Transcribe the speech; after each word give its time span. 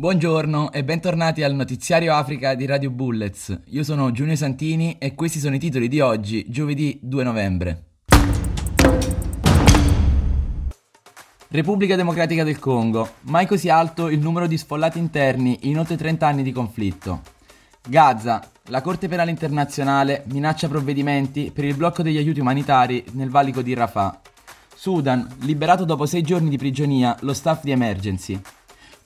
Buongiorno 0.00 0.72
e 0.72 0.82
bentornati 0.82 1.42
al 1.42 1.54
notiziario 1.54 2.14
Africa 2.14 2.54
di 2.54 2.64
Radio 2.64 2.88
Bullets. 2.88 3.60
Io 3.66 3.84
sono 3.84 4.10
Giulio 4.12 4.34
Santini 4.34 4.96
e 4.98 5.14
questi 5.14 5.38
sono 5.38 5.56
i 5.56 5.58
titoli 5.58 5.88
di 5.88 6.00
oggi, 6.00 6.46
giovedì 6.48 6.98
2 7.02 7.22
novembre. 7.22 7.84
Repubblica 11.48 11.96
Democratica 11.96 12.44
del 12.44 12.58
Congo. 12.58 13.10
Mai 13.24 13.44
così 13.44 13.68
alto 13.68 14.08
il 14.08 14.20
numero 14.20 14.46
di 14.46 14.56
sfollati 14.56 14.98
interni 14.98 15.58
in 15.64 15.78
oltre 15.78 15.98
30 15.98 16.26
anni 16.26 16.42
di 16.42 16.52
conflitto. 16.52 17.20
Gaza. 17.86 18.42
La 18.68 18.80
Corte 18.80 19.06
Penale 19.06 19.30
Internazionale 19.30 20.22
minaccia 20.28 20.66
provvedimenti 20.66 21.50
per 21.52 21.66
il 21.66 21.76
blocco 21.76 22.02
degli 22.02 22.16
aiuti 22.16 22.40
umanitari 22.40 23.04
nel 23.12 23.28
valico 23.28 23.60
di 23.60 23.74
Rafah. 23.74 24.18
Sudan. 24.74 25.28
Liberato 25.40 25.84
dopo 25.84 26.06
sei 26.06 26.22
giorni 26.22 26.48
di 26.48 26.56
prigionia 26.56 27.14
lo 27.20 27.34
staff 27.34 27.62
di 27.62 27.72
Emergency. 27.72 28.40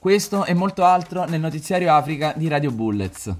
Questo 0.05 0.45
e 0.45 0.53
molto 0.53 0.83
altro 0.83 1.25
nel 1.25 1.39
notiziario 1.39 1.91
Africa 1.91 2.31
di 2.37 2.47
Radio 2.47 2.69
Bullets. 2.69 3.35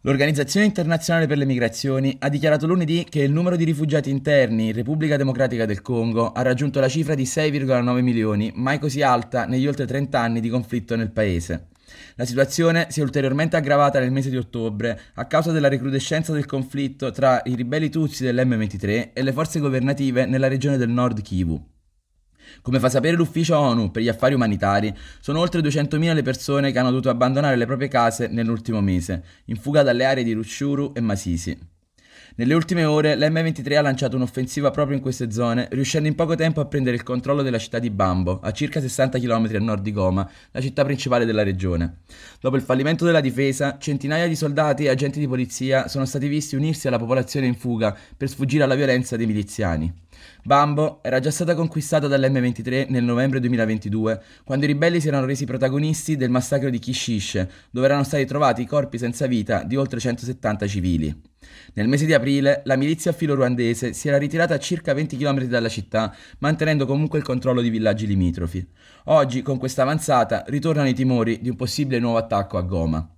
L'Organizzazione 0.00 0.66
internazionale 0.66 1.28
per 1.28 1.38
le 1.38 1.44
migrazioni 1.44 2.16
ha 2.18 2.28
dichiarato 2.28 2.66
lunedì 2.66 3.06
che 3.08 3.22
il 3.22 3.30
numero 3.30 3.54
di 3.54 3.62
rifugiati 3.62 4.10
interni 4.10 4.66
in 4.66 4.72
Repubblica 4.72 5.16
Democratica 5.16 5.64
del 5.64 5.80
Congo 5.80 6.32
ha 6.32 6.42
raggiunto 6.42 6.80
la 6.80 6.88
cifra 6.88 7.14
di 7.14 7.22
6,9 7.22 8.00
milioni, 8.00 8.50
mai 8.56 8.80
così 8.80 9.00
alta 9.02 9.46
negli 9.46 9.68
oltre 9.68 9.86
30 9.86 10.18
anni 10.18 10.40
di 10.40 10.48
conflitto 10.48 10.96
nel 10.96 11.12
paese. 11.12 11.68
La 12.16 12.24
situazione 12.24 12.88
si 12.90 12.98
è 12.98 13.04
ulteriormente 13.04 13.54
aggravata 13.54 14.00
nel 14.00 14.10
mese 14.10 14.28
di 14.28 14.38
ottobre 14.38 15.00
a 15.14 15.24
causa 15.26 15.52
della 15.52 15.68
recrudescenza 15.68 16.32
del 16.32 16.46
conflitto 16.46 17.12
tra 17.12 17.40
i 17.44 17.54
ribelli 17.54 17.90
Tutsi 17.90 18.24
dell'M23 18.24 19.10
e 19.12 19.22
le 19.22 19.32
forze 19.32 19.60
governative 19.60 20.26
nella 20.26 20.48
regione 20.48 20.78
del 20.78 20.90
Nord 20.90 21.22
Kivu. 21.22 21.74
Come 22.62 22.80
fa 22.80 22.88
sapere 22.88 23.16
l'ufficio 23.16 23.56
ONU 23.58 23.90
per 23.90 24.02
gli 24.02 24.08
affari 24.08 24.34
umanitari, 24.34 24.94
sono 25.20 25.40
oltre 25.40 25.60
200.000 25.60 26.14
le 26.14 26.22
persone 26.22 26.72
che 26.72 26.78
hanno 26.78 26.90
dovuto 26.90 27.10
abbandonare 27.10 27.56
le 27.56 27.66
proprie 27.66 27.88
case 27.88 28.28
nell'ultimo 28.28 28.80
mese, 28.80 29.22
in 29.46 29.56
fuga 29.56 29.82
dalle 29.82 30.04
aree 30.04 30.24
di 30.24 30.32
Rushuru 30.32 30.92
e 30.94 31.00
Masisi. 31.00 31.74
Nelle 32.38 32.52
ultime 32.52 32.84
ore 32.84 33.16
l'M23 33.16 33.78
ha 33.78 33.80
lanciato 33.80 34.16
un'offensiva 34.16 34.70
proprio 34.70 34.94
in 34.94 35.02
queste 35.02 35.30
zone, 35.30 35.68
riuscendo 35.70 36.06
in 36.06 36.14
poco 36.14 36.34
tempo 36.34 36.60
a 36.60 36.66
prendere 36.66 36.94
il 36.94 37.02
controllo 37.02 37.40
della 37.40 37.56
città 37.56 37.78
di 37.78 37.88
Bambo, 37.88 38.40
a 38.42 38.52
circa 38.52 38.78
60 38.78 39.18
km 39.18 39.54
a 39.54 39.58
nord 39.58 39.82
di 39.82 39.90
Goma, 39.90 40.28
la 40.50 40.60
città 40.60 40.84
principale 40.84 41.24
della 41.24 41.42
regione. 41.42 42.00
Dopo 42.38 42.56
il 42.56 42.62
fallimento 42.62 43.06
della 43.06 43.22
difesa, 43.22 43.78
centinaia 43.78 44.28
di 44.28 44.36
soldati 44.36 44.84
e 44.84 44.90
agenti 44.90 45.18
di 45.18 45.26
polizia 45.26 45.88
sono 45.88 46.04
stati 46.04 46.28
visti 46.28 46.56
unirsi 46.56 46.88
alla 46.88 46.98
popolazione 46.98 47.46
in 47.46 47.54
fuga 47.54 47.96
per 48.14 48.28
sfuggire 48.28 48.64
alla 48.64 48.74
violenza 48.74 49.16
dei 49.16 49.26
miliziani. 49.26 49.90
Bambo 50.44 51.02
era 51.02 51.20
già 51.20 51.30
stata 51.30 51.54
conquistata 51.54 52.06
dall'M23 52.06 52.90
nel 52.90 53.04
novembre 53.04 53.40
2022, 53.40 54.22
quando 54.44 54.66
i 54.66 54.68
ribelli 54.68 55.00
si 55.00 55.08
erano 55.08 55.24
resi 55.24 55.46
protagonisti 55.46 56.16
del 56.16 56.28
massacro 56.28 56.68
di 56.68 56.78
Kishishe, 56.78 57.50
dove 57.70 57.86
erano 57.86 58.04
stati 58.04 58.26
trovati 58.26 58.60
i 58.60 58.66
corpi 58.66 58.98
senza 58.98 59.26
vita 59.26 59.62
di 59.62 59.76
oltre 59.76 60.00
170 60.00 60.66
civili. 60.66 61.34
Nel 61.74 61.88
mese 61.88 62.06
di 62.06 62.12
aprile 62.12 62.62
la 62.64 62.76
milizia 62.76 63.12
filo-ruandese 63.12 63.92
si 63.92 64.08
era 64.08 64.18
ritirata 64.18 64.54
a 64.54 64.58
circa 64.58 64.94
20 64.94 65.16
km 65.16 65.44
dalla 65.44 65.68
città, 65.68 66.14
mantenendo 66.38 66.86
comunque 66.86 67.18
il 67.18 67.24
controllo 67.24 67.60
di 67.60 67.70
villaggi 67.70 68.06
limitrofi. 68.06 68.66
Oggi, 69.04 69.42
con 69.42 69.58
questa 69.58 69.82
avanzata, 69.82 70.44
ritornano 70.48 70.88
i 70.88 70.94
timori 70.94 71.40
di 71.40 71.48
un 71.48 71.56
possibile 71.56 72.00
nuovo 72.00 72.18
attacco 72.18 72.56
a 72.58 72.62
Goma. 72.62 73.10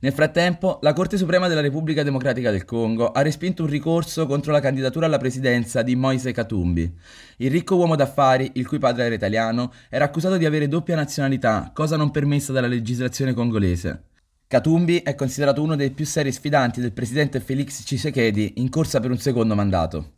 Nel 0.00 0.12
frattempo, 0.12 0.78
la 0.82 0.92
Corte 0.92 1.16
Suprema 1.16 1.48
della 1.48 1.60
Repubblica 1.60 2.02
Democratica 2.02 2.50
del 2.50 2.64
Congo 2.64 3.10
ha 3.10 3.22
respinto 3.22 3.62
un 3.62 3.68
ricorso 3.68 4.26
contro 4.26 4.52
la 4.52 4.60
candidatura 4.60 5.06
alla 5.06 5.18
presidenza 5.18 5.82
di 5.82 5.96
Moise 5.96 6.32
Katumbi. 6.32 6.90
Il 7.38 7.50
ricco 7.50 7.76
uomo 7.76 7.96
d'affari, 7.96 8.52
il 8.54 8.66
cui 8.66 8.78
padre 8.78 9.04
era 9.04 9.14
italiano, 9.14 9.72
era 9.90 10.04
accusato 10.04 10.36
di 10.36 10.46
avere 10.46 10.68
doppia 10.68 10.96
nazionalità, 10.96 11.70
cosa 11.74 11.96
non 11.96 12.10
permessa 12.10 12.52
dalla 12.52 12.66
legislazione 12.66 13.34
congolese. 13.34 14.04
Katumbi 14.48 14.98
è 14.98 15.16
considerato 15.16 15.60
uno 15.60 15.74
dei 15.74 15.90
più 15.90 16.06
seri 16.06 16.30
sfidanti 16.30 16.80
del 16.80 16.92
presidente 16.92 17.40
Felix 17.40 17.82
Tshisekedi 17.82 18.54
in 18.58 18.68
corsa 18.68 19.00
per 19.00 19.10
un 19.10 19.18
secondo 19.18 19.56
mandato. 19.56 20.12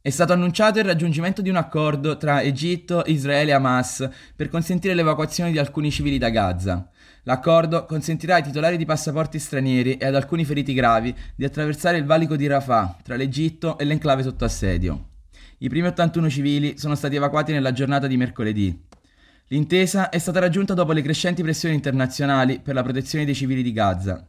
È 0.00 0.08
stato 0.08 0.32
annunciato 0.32 0.78
il 0.78 0.86
raggiungimento 0.86 1.42
di 1.42 1.50
un 1.50 1.56
accordo 1.56 2.16
tra 2.16 2.40
Egitto, 2.40 3.02
Israele 3.04 3.50
e 3.50 3.54
Hamas 3.54 4.08
per 4.34 4.48
consentire 4.48 4.94
l'evacuazione 4.94 5.50
di 5.50 5.58
alcuni 5.58 5.90
civili 5.90 6.16
da 6.16 6.30
Gaza. 6.30 6.88
L'accordo 7.24 7.84
consentirà 7.84 8.36
ai 8.36 8.42
titolari 8.42 8.78
di 8.78 8.86
passaporti 8.86 9.38
stranieri 9.38 9.98
e 9.98 10.06
ad 10.06 10.14
alcuni 10.14 10.46
feriti 10.46 10.72
gravi 10.72 11.14
di 11.36 11.44
attraversare 11.44 11.98
il 11.98 12.06
valico 12.06 12.34
di 12.34 12.46
Rafah 12.46 12.96
tra 13.02 13.16
l'Egitto 13.16 13.76
e 13.76 13.84
l'enclave 13.84 14.22
sotto 14.22 14.46
assedio. 14.46 15.08
I 15.58 15.68
primi 15.68 15.88
81 15.88 16.30
civili 16.30 16.78
sono 16.78 16.94
stati 16.94 17.16
evacuati 17.16 17.52
nella 17.52 17.72
giornata 17.72 18.06
di 18.06 18.16
mercoledì. 18.16 18.88
L'intesa 19.52 20.10
è 20.10 20.18
stata 20.18 20.38
raggiunta 20.38 20.74
dopo 20.74 20.92
le 20.92 21.02
crescenti 21.02 21.42
pressioni 21.42 21.74
internazionali 21.74 22.60
per 22.60 22.72
la 22.72 22.84
protezione 22.84 23.24
dei 23.24 23.34
civili 23.34 23.64
di 23.64 23.72
Gaza. 23.72 24.24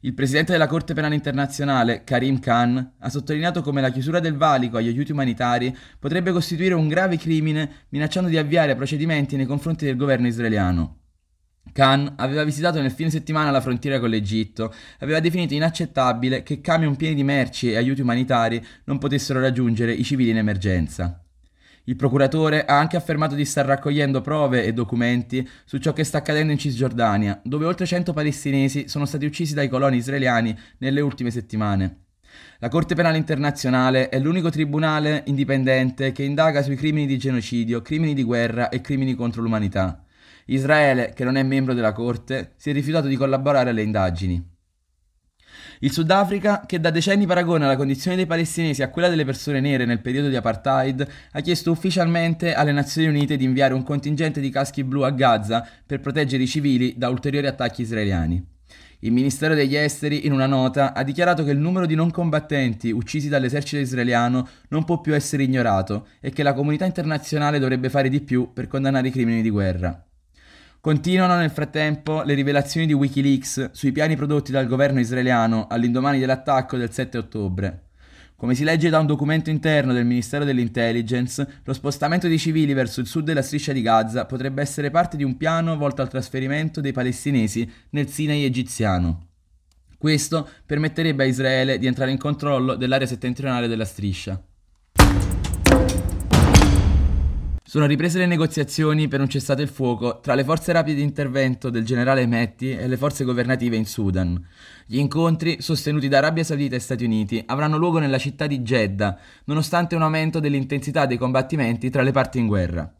Il 0.00 0.14
presidente 0.14 0.50
della 0.50 0.66
Corte 0.66 0.94
Penale 0.94 1.14
Internazionale, 1.14 2.02
Karim 2.02 2.40
Khan, 2.40 2.94
ha 2.98 3.08
sottolineato 3.08 3.62
come 3.62 3.80
la 3.80 3.90
chiusura 3.90 4.18
del 4.18 4.36
valico 4.36 4.76
agli 4.76 4.88
aiuti 4.88 5.12
umanitari 5.12 5.76
potrebbe 6.00 6.32
costituire 6.32 6.74
un 6.74 6.88
grave 6.88 7.16
crimine, 7.18 7.84
minacciando 7.90 8.28
di 8.28 8.36
avviare 8.36 8.74
procedimenti 8.74 9.36
nei 9.36 9.46
confronti 9.46 9.84
del 9.84 9.94
governo 9.94 10.26
israeliano. 10.26 11.02
Khan 11.72 12.14
aveva 12.16 12.42
visitato 12.42 12.80
nel 12.80 12.90
fine 12.90 13.10
settimana 13.10 13.52
la 13.52 13.60
frontiera 13.60 14.00
con 14.00 14.10
l'Egitto 14.10 14.72
e 14.72 15.04
aveva 15.04 15.20
definito 15.20 15.54
inaccettabile 15.54 16.42
che 16.42 16.60
camion 16.60 16.96
pieni 16.96 17.14
di 17.14 17.22
merci 17.22 17.70
e 17.70 17.76
aiuti 17.76 18.00
umanitari 18.00 18.60
non 18.86 18.98
potessero 18.98 19.38
raggiungere 19.38 19.92
i 19.92 20.02
civili 20.02 20.30
in 20.30 20.38
emergenza. 20.38 21.22
Il 21.88 21.96
procuratore 21.96 22.66
ha 22.66 22.78
anche 22.78 22.98
affermato 22.98 23.34
di 23.34 23.46
star 23.46 23.64
raccogliendo 23.64 24.20
prove 24.20 24.62
e 24.62 24.74
documenti 24.74 25.48
su 25.64 25.78
ciò 25.78 25.94
che 25.94 26.04
sta 26.04 26.18
accadendo 26.18 26.52
in 26.52 26.58
Cisgiordania, 26.58 27.40
dove 27.42 27.64
oltre 27.64 27.86
100 27.86 28.12
palestinesi 28.12 28.88
sono 28.88 29.06
stati 29.06 29.24
uccisi 29.24 29.54
dai 29.54 29.70
coloni 29.70 29.96
israeliani 29.96 30.54
nelle 30.80 31.00
ultime 31.00 31.30
settimane. 31.30 32.08
La 32.58 32.68
Corte 32.68 32.94
Penale 32.94 33.16
Internazionale 33.16 34.10
è 34.10 34.18
l'unico 34.18 34.50
tribunale 34.50 35.22
indipendente 35.28 36.12
che 36.12 36.24
indaga 36.24 36.60
sui 36.60 36.76
crimini 36.76 37.06
di 37.06 37.16
genocidio, 37.16 37.80
crimini 37.80 38.12
di 38.12 38.22
guerra 38.22 38.68
e 38.68 38.82
crimini 38.82 39.14
contro 39.14 39.40
l'umanità. 39.40 40.04
Israele, 40.44 41.14
che 41.14 41.24
non 41.24 41.36
è 41.36 41.42
membro 41.42 41.72
della 41.72 41.92
Corte, 41.92 42.52
si 42.56 42.68
è 42.68 42.74
rifiutato 42.74 43.06
di 43.06 43.16
collaborare 43.16 43.70
alle 43.70 43.82
indagini. 43.82 44.56
Il 45.80 45.92
Sudafrica, 45.92 46.64
che 46.66 46.80
da 46.80 46.90
decenni 46.90 47.24
paragona 47.24 47.68
la 47.68 47.76
condizione 47.76 48.16
dei 48.16 48.26
palestinesi 48.26 48.82
a 48.82 48.88
quella 48.88 49.08
delle 49.08 49.24
persone 49.24 49.60
nere 49.60 49.84
nel 49.84 50.00
periodo 50.00 50.28
di 50.28 50.34
apartheid, 50.34 51.06
ha 51.30 51.40
chiesto 51.40 51.70
ufficialmente 51.70 52.52
alle 52.52 52.72
Nazioni 52.72 53.06
Unite 53.06 53.36
di 53.36 53.44
inviare 53.44 53.74
un 53.74 53.84
contingente 53.84 54.40
di 54.40 54.50
caschi 54.50 54.82
blu 54.82 55.02
a 55.02 55.10
Gaza 55.10 55.64
per 55.86 56.00
proteggere 56.00 56.42
i 56.42 56.48
civili 56.48 56.94
da 56.96 57.08
ulteriori 57.08 57.46
attacchi 57.46 57.82
israeliani. 57.82 58.44
Il 59.00 59.12
Ministero 59.12 59.54
degli 59.54 59.76
Esteri, 59.76 60.26
in 60.26 60.32
una 60.32 60.46
nota, 60.46 60.92
ha 60.92 61.04
dichiarato 61.04 61.44
che 61.44 61.52
il 61.52 61.58
numero 61.58 61.86
di 61.86 61.94
non 61.94 62.10
combattenti 62.10 62.90
uccisi 62.90 63.28
dall'esercito 63.28 63.80
israeliano 63.80 64.48
non 64.70 64.84
può 64.84 65.00
più 65.00 65.14
essere 65.14 65.44
ignorato 65.44 66.08
e 66.20 66.30
che 66.30 66.42
la 66.42 66.54
comunità 66.54 66.86
internazionale 66.86 67.60
dovrebbe 67.60 67.90
fare 67.90 68.08
di 68.08 68.20
più 68.20 68.52
per 68.52 68.66
condannare 68.66 69.06
i 69.06 69.12
crimini 69.12 69.42
di 69.42 69.50
guerra. 69.50 70.07
Continuano 70.80 71.34
nel 71.34 71.50
frattempo 71.50 72.22
le 72.22 72.34
rivelazioni 72.34 72.86
di 72.86 72.92
Wikileaks 72.92 73.72
sui 73.72 73.90
piani 73.90 74.14
prodotti 74.14 74.52
dal 74.52 74.68
governo 74.68 75.00
israeliano 75.00 75.66
all'indomani 75.68 76.20
dell'attacco 76.20 76.76
del 76.76 76.92
7 76.92 77.18
ottobre. 77.18 77.88
Come 78.36 78.54
si 78.54 78.62
legge 78.62 78.88
da 78.88 79.00
un 79.00 79.06
documento 79.06 79.50
interno 79.50 79.92
del 79.92 80.06
Ministero 80.06 80.44
dell'Intelligence, 80.44 81.62
lo 81.64 81.72
spostamento 81.72 82.28
dei 82.28 82.38
civili 82.38 82.74
verso 82.74 83.00
il 83.00 83.08
sud 83.08 83.24
della 83.24 83.42
striscia 83.42 83.72
di 83.72 83.82
Gaza 83.82 84.24
potrebbe 84.24 84.62
essere 84.62 84.92
parte 84.92 85.16
di 85.16 85.24
un 85.24 85.36
piano 85.36 85.76
volto 85.76 86.00
al 86.00 86.08
trasferimento 86.08 86.80
dei 86.80 86.92
palestinesi 86.92 87.68
nel 87.90 88.08
Sinai 88.08 88.44
egiziano. 88.44 89.26
Questo 89.98 90.48
permetterebbe 90.64 91.24
a 91.24 91.26
Israele 91.26 91.78
di 91.78 91.88
entrare 91.88 92.12
in 92.12 92.18
controllo 92.18 92.76
dell'area 92.76 93.08
settentrionale 93.08 93.66
della 93.66 93.84
striscia. 93.84 94.40
Sono 97.68 97.84
riprese 97.84 98.16
le 98.16 98.24
negoziazioni 98.24 99.08
per 99.08 99.20
un 99.20 99.28
cessate 99.28 99.60
il 99.60 99.68
fuoco 99.68 100.20
tra 100.20 100.34
le 100.34 100.42
forze 100.42 100.72
rapide 100.72 100.96
di 100.96 101.02
intervento 101.02 101.68
del 101.68 101.84
generale 101.84 102.26
Metti 102.26 102.70
e 102.70 102.88
le 102.88 102.96
forze 102.96 103.24
governative 103.24 103.76
in 103.76 103.84
Sudan. 103.84 104.42
Gli 104.86 104.96
incontri, 104.96 105.60
sostenuti 105.60 106.08
da 106.08 106.16
Arabia 106.16 106.44
Saudita 106.44 106.76
e 106.76 106.78
Stati 106.78 107.04
Uniti, 107.04 107.42
avranno 107.44 107.76
luogo 107.76 107.98
nella 107.98 108.16
città 108.16 108.46
di 108.46 108.60
Jeddah, 108.60 109.18
nonostante 109.44 109.94
un 109.94 110.00
aumento 110.00 110.40
dell'intensità 110.40 111.04
dei 111.04 111.18
combattimenti 111.18 111.90
tra 111.90 112.00
le 112.00 112.10
parti 112.10 112.38
in 112.38 112.46
guerra. 112.46 112.90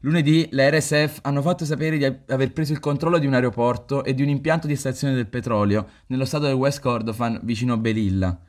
Lunedì 0.00 0.48
le 0.52 0.70
RSF 0.70 1.18
hanno 1.20 1.42
fatto 1.42 1.66
sapere 1.66 1.98
di 1.98 2.04
aver 2.04 2.50
preso 2.50 2.72
il 2.72 2.80
controllo 2.80 3.18
di 3.18 3.26
un 3.26 3.34
aeroporto 3.34 4.04
e 4.04 4.14
di 4.14 4.22
un 4.22 4.30
impianto 4.30 4.66
di 4.66 4.72
estrazione 4.72 5.12
del 5.12 5.26
petrolio 5.26 5.86
nello 6.06 6.24
stato 6.24 6.46
del 6.46 6.54
West 6.54 6.80
Kordofan 6.80 7.40
vicino 7.42 7.76
Belilla. 7.76 8.40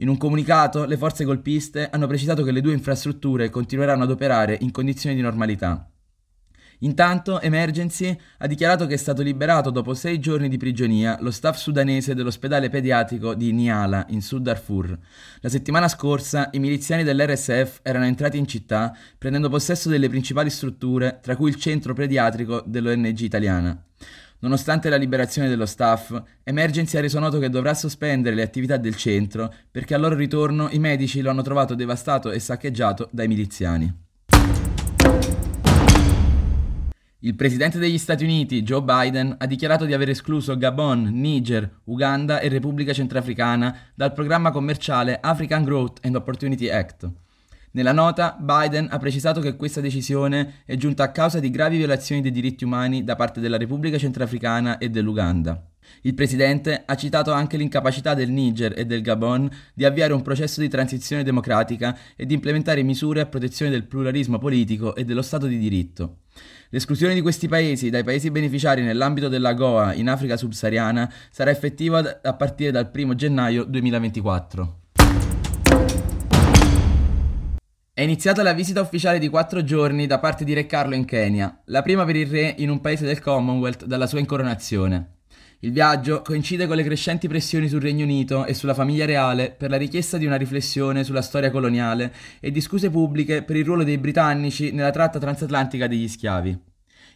In 0.00 0.08
un 0.08 0.16
comunicato, 0.16 0.84
le 0.84 0.96
forze 0.96 1.24
golpiste 1.24 1.90
hanno 1.90 2.06
precisato 2.06 2.44
che 2.44 2.52
le 2.52 2.60
due 2.60 2.72
infrastrutture 2.72 3.50
continueranno 3.50 4.04
ad 4.04 4.10
operare 4.10 4.56
in 4.60 4.70
condizioni 4.70 5.16
di 5.16 5.22
normalità. 5.22 5.90
Intanto 6.80 7.40
Emergency 7.40 8.16
ha 8.38 8.46
dichiarato 8.46 8.86
che 8.86 8.94
è 8.94 8.96
stato 8.96 9.22
liberato 9.22 9.70
dopo 9.70 9.94
sei 9.94 10.20
giorni 10.20 10.48
di 10.48 10.56
prigionia 10.56 11.18
lo 11.20 11.32
staff 11.32 11.56
sudanese 11.56 12.14
dell'ospedale 12.14 12.68
pediatrico 12.68 13.34
di 13.34 13.50
Niala 13.52 14.06
in 14.10 14.22
Sud 14.22 14.44
Darfur. 14.44 14.96
La 15.40 15.48
settimana 15.48 15.88
scorsa 15.88 16.50
i 16.52 16.60
miliziani 16.60 17.02
dell'RSF 17.02 17.80
erano 17.82 18.04
entrati 18.04 18.38
in 18.38 18.46
città 18.46 18.96
prendendo 19.18 19.48
possesso 19.48 19.88
delle 19.88 20.08
principali 20.08 20.50
strutture, 20.50 21.18
tra 21.20 21.34
cui 21.34 21.50
il 21.50 21.56
centro 21.56 21.94
pediatrico 21.94 22.62
dell'ONG 22.64 23.18
italiana. 23.18 23.82
Nonostante 24.40 24.88
la 24.88 24.96
liberazione 24.96 25.48
dello 25.48 25.66
staff, 25.66 26.16
Emergency 26.44 26.96
ha 26.96 27.00
reso 27.00 27.18
noto 27.18 27.40
che 27.40 27.50
dovrà 27.50 27.74
sospendere 27.74 28.36
le 28.36 28.42
attività 28.42 28.76
del 28.76 28.94
centro 28.94 29.52
perché 29.68 29.94
al 29.94 30.00
loro 30.00 30.14
ritorno 30.14 30.68
i 30.70 30.78
medici 30.78 31.20
lo 31.20 31.30
hanno 31.30 31.42
trovato 31.42 31.74
devastato 31.74 32.30
e 32.30 32.38
saccheggiato 32.38 33.08
dai 33.10 33.26
miliziani. 33.26 34.06
Il 37.22 37.34
presidente 37.34 37.80
degli 37.80 37.98
Stati 37.98 38.22
Uniti, 38.22 38.62
Joe 38.62 38.82
Biden, 38.82 39.34
ha 39.36 39.46
dichiarato 39.46 39.84
di 39.84 39.92
aver 39.92 40.10
escluso 40.10 40.56
Gabon, 40.56 41.10
Niger, 41.14 41.80
Uganda 41.86 42.38
e 42.38 42.48
Repubblica 42.48 42.92
Centrafricana 42.92 43.76
dal 43.92 44.12
programma 44.12 44.52
commerciale 44.52 45.18
African 45.20 45.64
Growth 45.64 45.98
and 46.06 46.14
Opportunity 46.14 46.68
Act. 46.68 47.10
Nella 47.72 47.92
nota, 47.92 48.36
Biden 48.38 48.88
ha 48.90 48.98
precisato 48.98 49.40
che 49.40 49.56
questa 49.56 49.80
decisione 49.80 50.62
è 50.64 50.76
giunta 50.76 51.04
a 51.04 51.10
causa 51.10 51.38
di 51.38 51.50
gravi 51.50 51.76
violazioni 51.76 52.22
dei 52.22 52.30
diritti 52.30 52.64
umani 52.64 53.04
da 53.04 53.14
parte 53.14 53.40
della 53.40 53.58
Repubblica 53.58 53.98
Centrafricana 53.98 54.78
e 54.78 54.88
dell'Uganda. 54.88 55.62
Il 56.02 56.14
presidente 56.14 56.82
ha 56.84 56.94
citato 56.96 57.32
anche 57.32 57.56
l'incapacità 57.56 58.14
del 58.14 58.30
Niger 58.30 58.78
e 58.78 58.84
del 58.84 59.02
Gabon 59.02 59.50
di 59.74 59.84
avviare 59.84 60.12
un 60.12 60.22
processo 60.22 60.60
di 60.60 60.68
transizione 60.68 61.22
democratica 61.22 61.96
e 62.16 62.26
di 62.26 62.34
implementare 62.34 62.82
misure 62.82 63.20
a 63.20 63.26
protezione 63.26 63.70
del 63.70 63.84
pluralismo 63.84 64.38
politico 64.38 64.94
e 64.94 65.04
dello 65.04 65.22
Stato 65.22 65.46
di 65.46 65.58
diritto. 65.58 66.18
L'esclusione 66.70 67.14
di 67.14 67.22
questi 67.22 67.48
paesi 67.48 67.90
dai 67.90 68.04
paesi 68.04 68.30
beneficiari 68.30 68.82
nell'ambito 68.82 69.28
della 69.28 69.54
Goa 69.54 69.94
in 69.94 70.08
Africa 70.08 70.36
subsahariana 70.36 71.10
sarà 71.30 71.50
effettiva 71.50 72.20
a 72.22 72.34
partire 72.34 72.70
dal 72.70 72.90
1 72.92 73.14
gennaio 73.14 73.64
2024. 73.64 74.80
È 77.98 78.02
iniziata 78.02 78.44
la 78.44 78.52
visita 78.52 78.80
ufficiale 78.80 79.18
di 79.18 79.28
quattro 79.28 79.64
giorni 79.64 80.06
da 80.06 80.20
parte 80.20 80.44
di 80.44 80.52
Re 80.52 80.66
Carlo 80.66 80.94
in 80.94 81.04
Kenya, 81.04 81.62
la 81.64 81.82
prima 81.82 82.04
per 82.04 82.14
il 82.14 82.28
re 82.28 82.54
in 82.58 82.70
un 82.70 82.80
paese 82.80 83.04
del 83.04 83.20
Commonwealth 83.20 83.86
dalla 83.86 84.06
sua 84.06 84.20
incoronazione. 84.20 85.16
Il 85.58 85.72
viaggio 85.72 86.22
coincide 86.22 86.68
con 86.68 86.76
le 86.76 86.84
crescenti 86.84 87.26
pressioni 87.26 87.66
sul 87.66 87.80
Regno 87.80 88.04
Unito 88.04 88.44
e 88.44 88.54
sulla 88.54 88.72
famiglia 88.72 89.04
reale 89.04 89.50
per 89.50 89.70
la 89.70 89.76
richiesta 89.76 90.16
di 90.16 90.26
una 90.26 90.36
riflessione 90.36 91.02
sulla 91.02 91.22
storia 91.22 91.50
coloniale 91.50 92.14
e 92.38 92.52
di 92.52 92.60
scuse 92.60 92.88
pubbliche 92.88 93.42
per 93.42 93.56
il 93.56 93.64
ruolo 93.64 93.82
dei 93.82 93.98
britannici 93.98 94.70
nella 94.70 94.92
tratta 94.92 95.18
transatlantica 95.18 95.88
degli 95.88 96.06
schiavi. 96.06 96.67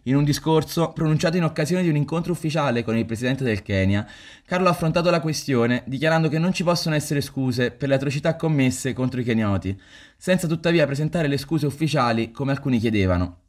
In 0.06 0.16
un 0.16 0.24
discorso 0.24 0.90
pronunciato 0.90 1.36
in 1.36 1.44
occasione 1.44 1.84
di 1.84 1.88
un 1.88 1.94
incontro 1.94 2.32
ufficiale 2.32 2.82
con 2.82 2.96
il 2.96 3.06
presidente 3.06 3.44
del 3.44 3.62
Kenya, 3.62 4.04
Carlo 4.44 4.66
ha 4.66 4.72
affrontato 4.72 5.10
la 5.10 5.20
questione 5.20 5.84
dichiarando 5.86 6.28
che 6.28 6.40
non 6.40 6.52
ci 6.52 6.64
possono 6.64 6.96
essere 6.96 7.20
scuse 7.20 7.70
per 7.70 7.88
le 7.88 7.94
atrocità 7.94 8.34
commesse 8.34 8.94
contro 8.94 9.20
i 9.20 9.24
kenyoti, 9.24 9.80
senza 10.16 10.48
tuttavia 10.48 10.86
presentare 10.86 11.28
le 11.28 11.36
scuse 11.36 11.66
ufficiali 11.66 12.32
come 12.32 12.50
alcuni 12.50 12.80
chiedevano. 12.80 13.42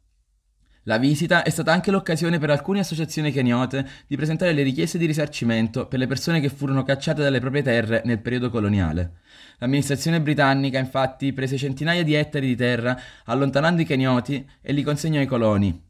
La 0.84 0.98
visita 0.98 1.42
è 1.42 1.50
stata 1.50 1.72
anche 1.72 1.90
l'occasione 1.90 2.38
per 2.38 2.50
alcune 2.50 2.78
associazioni 2.78 3.32
keniote 3.32 3.84
di 4.06 4.14
presentare 4.14 4.52
le 4.52 4.62
richieste 4.62 4.96
di 4.96 5.06
risarcimento 5.06 5.88
per 5.88 5.98
le 5.98 6.06
persone 6.06 6.38
che 6.38 6.50
furono 6.50 6.84
cacciate 6.84 7.20
dalle 7.20 7.40
proprie 7.40 7.62
terre 7.62 8.02
nel 8.04 8.20
periodo 8.20 8.50
coloniale. 8.50 9.14
L'amministrazione 9.58 10.20
britannica 10.20 10.78
infatti 10.78 11.32
prese 11.32 11.56
centinaia 11.56 12.04
di 12.04 12.14
ettari 12.14 12.46
di 12.46 12.54
terra 12.54 12.96
allontanando 13.24 13.82
i 13.82 13.86
kenioti 13.86 14.48
e 14.60 14.72
li 14.72 14.84
consegnò 14.84 15.18
ai 15.18 15.26
coloni. 15.26 15.83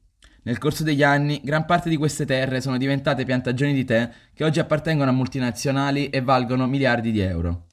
Nel 0.45 0.59
corso 0.59 0.85
degli 0.85 1.03
anni, 1.03 1.41
gran 1.43 1.65
parte 1.65 1.89
di 1.89 1.97
queste 1.97 2.27
terre 2.27 2.61
sono 2.61 2.77
diventate 2.77 3.25
piantagioni 3.25 3.73
di 3.73 3.85
tè 3.85 4.11
che 4.35 4.45
oggi 4.45 4.61
appartengono 4.61 5.09
a 5.09 5.15
multinazionali 5.15 6.11
e 6.11 6.21
valgono 6.21 6.67
miliardi 6.67 7.13
di 7.13 7.21
euro. 7.21 7.69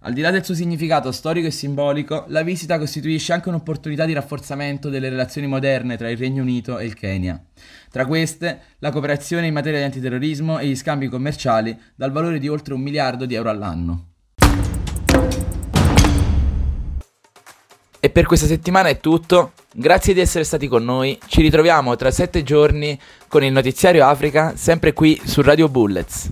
Al 0.00 0.12
di 0.12 0.20
là 0.20 0.30
del 0.30 0.44
suo 0.44 0.54
significato 0.54 1.12
storico 1.12 1.46
e 1.46 1.50
simbolico, 1.50 2.26
la 2.28 2.42
visita 2.42 2.78
costituisce 2.78 3.32
anche 3.32 3.48
un'opportunità 3.48 4.04
di 4.04 4.12
rafforzamento 4.12 4.90
delle 4.90 5.08
relazioni 5.08 5.46
moderne 5.46 5.96
tra 5.96 6.10
il 6.10 6.18
Regno 6.18 6.42
Unito 6.42 6.78
e 6.78 6.84
il 6.84 6.94
Kenya. 6.94 7.42
Tra 7.90 8.04
queste, 8.04 8.60
la 8.80 8.90
cooperazione 8.90 9.46
in 9.46 9.54
materia 9.54 9.78
di 9.78 9.84
antiterrorismo 9.86 10.58
e 10.58 10.66
gli 10.66 10.76
scambi 10.76 11.08
commerciali 11.08 11.78
dal 11.94 12.12
valore 12.12 12.38
di 12.38 12.48
oltre 12.48 12.74
un 12.74 12.82
miliardo 12.82 13.24
di 13.24 13.34
euro 13.34 13.48
all'anno. 13.48 14.09
E 18.00 18.08
per 18.08 18.24
questa 18.24 18.46
settimana 18.46 18.88
è 18.88 18.98
tutto. 18.98 19.52
Grazie 19.72 20.14
di 20.14 20.20
essere 20.20 20.44
stati 20.44 20.66
con 20.66 20.82
noi. 20.84 21.18
Ci 21.26 21.42
ritroviamo 21.42 21.94
tra 21.96 22.10
sette 22.10 22.42
giorni 22.42 22.98
con 23.28 23.44
il 23.44 23.52
notiziario 23.52 24.06
Africa, 24.06 24.54
sempre 24.56 24.94
qui 24.94 25.20
su 25.24 25.42
Radio 25.42 25.68
Bullets. 25.68 26.30